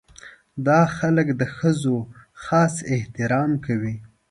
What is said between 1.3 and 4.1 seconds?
د ښځو خاص احترام کوي.